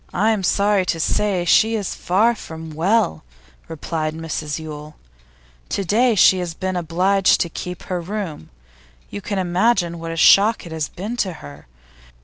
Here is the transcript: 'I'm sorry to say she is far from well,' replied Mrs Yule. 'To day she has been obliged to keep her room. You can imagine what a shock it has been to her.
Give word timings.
'I'm 0.15 0.41
sorry 0.41 0.83
to 0.87 0.99
say 0.99 1.45
she 1.45 1.75
is 1.75 1.93
far 1.93 2.33
from 2.33 2.71
well,' 2.71 3.23
replied 3.67 4.15
Mrs 4.15 4.57
Yule. 4.57 4.95
'To 5.69 5.85
day 5.85 6.15
she 6.15 6.39
has 6.39 6.55
been 6.55 6.75
obliged 6.75 7.39
to 7.41 7.49
keep 7.49 7.83
her 7.83 8.01
room. 8.01 8.49
You 9.11 9.21
can 9.21 9.37
imagine 9.37 9.99
what 9.99 10.09
a 10.11 10.17
shock 10.17 10.65
it 10.65 10.71
has 10.71 10.89
been 10.89 11.17
to 11.17 11.33
her. 11.33 11.67